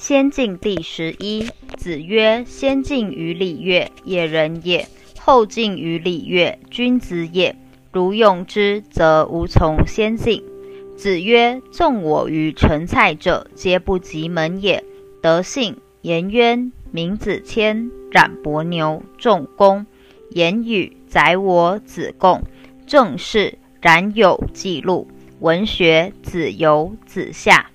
[0.00, 1.46] 先进第十一。
[1.76, 4.86] 子曰：“先进于礼乐，野人也；
[5.18, 7.54] 后进于礼乐，君子也。
[7.92, 10.42] 如用之，则无从先进。”
[10.96, 14.82] 子曰：“纵我于陈蔡者，皆不及门也。
[15.20, 19.84] 德信、颜渊、闵子骞、冉伯牛、仲弓、
[20.30, 22.42] 颜宇、宰我、子贡、
[22.86, 25.08] 郑氏、冉有、记录、
[25.40, 27.66] 文学、子游、子夏。”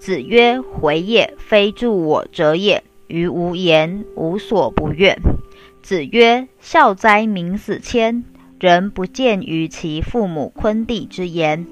[0.00, 2.82] 子曰：“回也，非助我者也。
[3.06, 5.18] 于无言，无所不悦。”
[5.82, 8.22] 子曰：“孝哉，民子骞！
[8.58, 11.66] 人不见于其父母昆弟之言。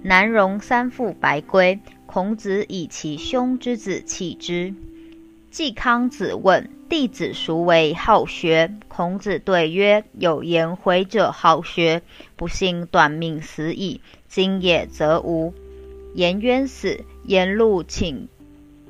[0.00, 4.72] 南容三父白归，孔子以其兄之子弃之。”
[5.52, 8.74] 季康子问弟子孰为好学？
[8.88, 12.00] 孔子对曰：“有颜回者好学。
[12.34, 14.00] 不幸短命死矣。
[14.26, 15.52] 今也则无。”
[16.16, 17.04] 颜渊死。
[17.26, 18.28] 颜路请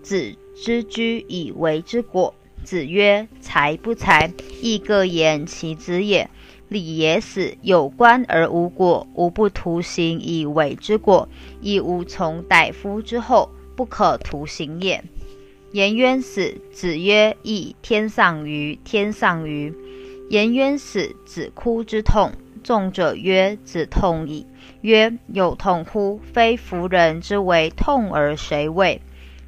[0.03, 2.35] 子之居以为之果。
[2.63, 6.31] 子曰：“才不才，亦各言其子也。
[6.69, 11.29] 礼也死，有官而无果，无不徒行以为之果，
[11.61, 15.05] 亦无从大夫之后，不可徒行也。”
[15.73, 16.55] 颜渊死。
[16.73, 19.75] 子曰：“亦天丧于天丧于。”
[20.31, 22.33] 颜渊死，子哭之痛。
[22.65, 24.47] 众者曰：“子痛矣。”
[24.83, 26.19] 曰：有痛乎？
[26.33, 29.01] 非夫人之为痛而谁为？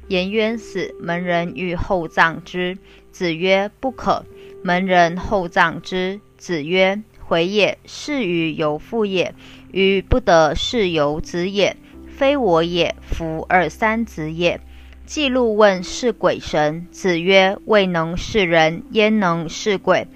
[0.07, 2.77] 颜渊死，门人欲厚葬之。
[3.11, 4.25] 子曰：不可。
[4.63, 6.21] 门人厚葬之。
[6.37, 9.33] 子曰：回也，是于有父也，
[9.71, 11.75] 予不得是有子也，
[12.07, 14.61] 非我也，夫二三子也。
[15.05, 16.87] 季路问是鬼神。
[16.91, 20.07] 子曰：未能是人，焉能是鬼？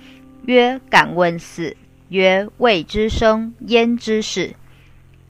[0.46, 1.76] 曰：敢问死。
[2.12, 4.54] 曰：未之生，焉知死？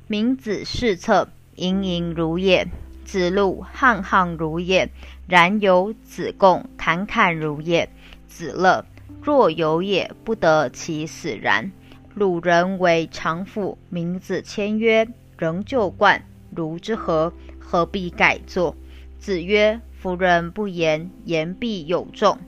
[0.07, 2.65] 明子视策，盈盈如也；
[3.05, 4.87] 子路沆沆如也；
[5.27, 7.87] 然有子贡，侃侃如也；
[8.25, 8.83] 子乐
[9.21, 11.71] 若有也，不得其死然。
[12.15, 17.31] 鲁人为常父，明子谦曰：“仍旧冠，如之何？
[17.59, 18.75] 何必改作？”
[19.19, 22.39] 子曰：“夫人不言，言必有众。”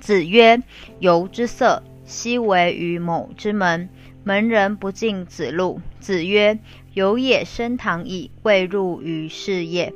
[0.00, 0.62] 子曰
[0.98, 3.88] ：“由之色，奚为于某之门？”
[4.22, 5.80] 门人不敬子路。
[5.98, 6.58] 子曰
[6.94, 9.92] ：“有也升堂矣，未入于是也。”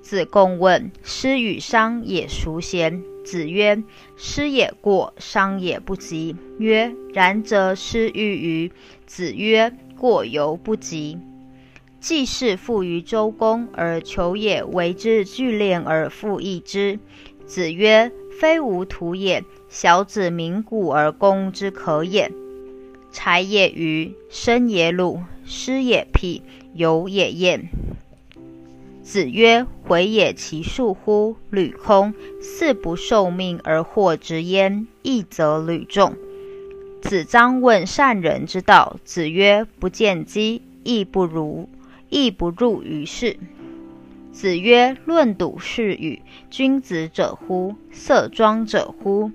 [0.00, 3.82] 子贡问：“师与商也孰贤？”子曰
[4.16, 8.72] ：“师也过，商也不及。”曰：“然则师欲于？”
[9.04, 11.18] 子曰：“过犹不及。”
[12.00, 16.98] 季氏富于周公，而求也为之聚练而复益之。
[17.44, 22.32] 子曰：“非吾徒也，小子鸣鼓而攻之可也。”
[23.12, 26.40] 柴也鱼，生也鲁，师也辟，
[26.72, 27.68] 游也晏。
[29.02, 31.36] 子曰：“回也其恕乎？
[31.50, 36.14] 履空，似不受命而获之焉，义则履众。”
[37.02, 38.96] 子张问善人之道。
[39.04, 41.68] 子曰：“不见机，亦不如，
[42.08, 43.36] 亦不入于事。”
[44.32, 46.22] 子曰：“论笃是与？
[46.50, 47.74] 君子者乎？
[47.90, 49.30] 色庄者乎？”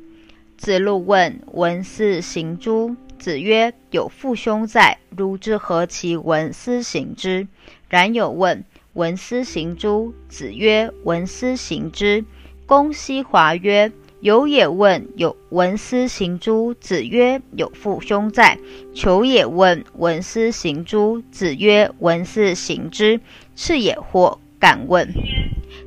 [0.58, 2.96] 子路问闻斯行诸？
[3.20, 7.48] 子曰：“有父兄在，如之何其闻斯行之？”
[7.90, 8.64] 然有问
[8.94, 12.24] ：“闻斯行诸？”子曰：“闻斯行之。”
[12.66, 13.92] 公西华曰
[14.22, 18.58] ：“有也。”问：“有闻斯行诸？”子曰：“有父兄在。”
[18.96, 23.20] 求也问：“闻斯行诸？”子曰：“闻斯行之。”
[23.56, 25.08] 赤也或敢问。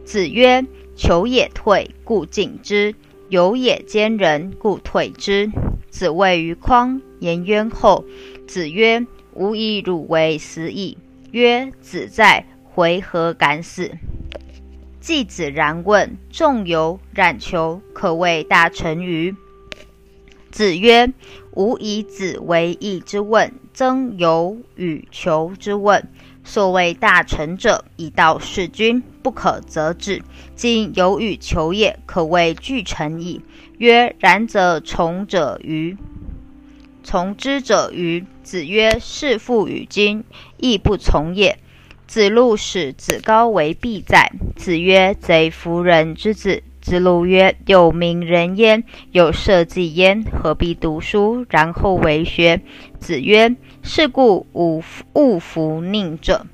[0.05, 0.65] 子曰
[0.97, 2.95] ：“求也退，故进之；
[3.29, 5.51] 有也兼人，故退之。”
[5.91, 7.01] 子谓于匡。
[7.21, 8.05] 颜渊后，
[8.47, 10.97] 子曰：“吾以汝为死矣。”
[11.33, 13.91] 曰：“子在，回何敢死？”
[15.01, 19.35] 季子然问：“仲由、冉求可谓大臣于？”
[20.51, 21.13] 子曰
[21.55, 26.09] ：“吾以子为义之问，曾有与求之问。
[26.43, 30.23] 所谓大臣者，以道事君，不可则止。
[30.57, 33.43] 今有与求也，可谓具臣矣。”
[33.79, 35.97] 曰：“然则从者于？”
[37.05, 40.25] 从之者于子曰：“事父与君，
[40.57, 41.59] 亦不从也。”
[42.09, 44.33] 子路使子高为必在。
[44.57, 48.83] 子曰：“贼夫人之子。”子路曰：“有名人焉，
[49.13, 52.63] 有社稷焉，何必读书，然后为学？”
[52.99, 53.55] 子曰
[53.85, 54.83] ：“是故吾
[55.13, 56.47] 勿服佞者。”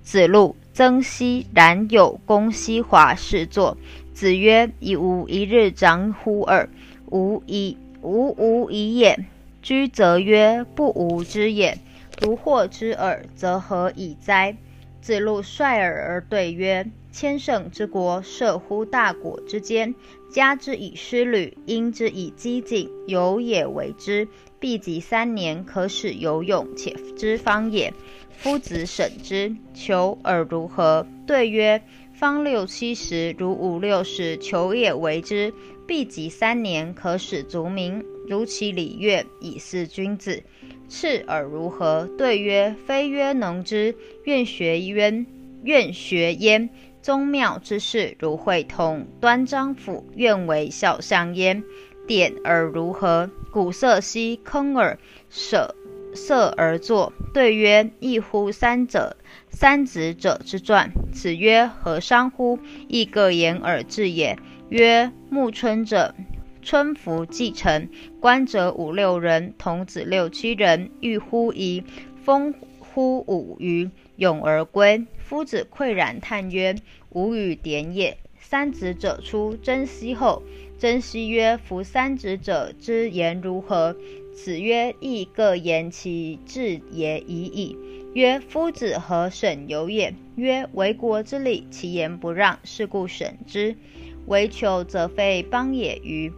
[0.00, 3.76] 子路、曾皙、冉有、公西华侍坐。
[4.14, 6.66] 子曰：“以吾一日长乎尔？
[7.10, 9.26] 吾以吾无以也。”
[9.60, 11.76] 居则曰：“不吾之也。
[12.22, 14.56] 如获之耳，则何以哉？”
[15.02, 19.94] 子路率尔而对曰：“千乘之国，射乎大国之间，
[20.30, 24.28] 加之以失旅，因之以饥馑，有也为之。
[24.58, 27.92] 必及三年，可使有勇，且之方也。
[28.30, 31.06] 夫子审之，求尔如何？
[31.26, 35.52] 对曰：方六七十，如五六十，求也为之。
[35.86, 40.42] 必及三年，可使足民，如其礼乐，以示君子。
[40.88, 42.08] 赤尔如何？
[42.16, 45.26] 对曰：非曰能之，愿学焉。
[45.62, 46.70] 愿学焉。
[47.02, 51.62] 宗庙之事，如会通，端章府，愿为小相焉。
[52.06, 53.30] 点而如何？
[53.50, 54.98] 鼓瑟兮，坑耳，
[55.28, 55.74] 舍
[56.12, 57.12] 色而作。
[57.32, 59.16] 对曰：一乎三者，
[59.48, 60.90] 三子者之传。
[61.12, 62.58] 此曰何伤乎？
[62.88, 64.36] 亦各言而至也。
[64.68, 66.14] 曰：暮春者，
[66.62, 67.88] 春服既成，
[68.20, 71.84] 观者五六人，童子六七人，欲乎沂，
[72.22, 72.52] 风
[72.92, 75.06] 乎舞雩，咏而归。
[75.18, 76.76] 夫子喟然叹曰：
[77.10, 78.18] 吾与点也。
[78.38, 80.42] 三子者出，征西后。
[80.78, 83.96] 征西曰：夫三子者之言如何？
[84.32, 87.76] 子曰：亦各言其志也已矣。
[88.14, 90.14] 曰：夫子何审由也？
[90.36, 93.76] 曰：为国之礼，其言不让，是故审之。
[94.26, 96.32] 为求则非邦也与？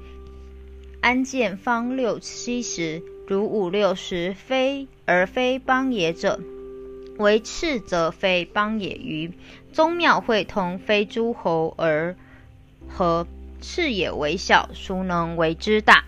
[1.00, 3.02] 安见方六七十，
[3.32, 6.38] 如五六十，非而非邦也者？
[7.17, 9.32] 为赤则非邦也与？
[9.73, 12.14] 宗庙会同，非诸侯而
[12.90, 13.26] 和？
[13.62, 16.05] 赤也为小，孰能为之大？